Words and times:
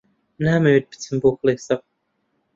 نامەوێت 0.43 0.85
بچم 0.89 1.15
بۆ 1.21 1.29
کڵێسا. 1.39 1.75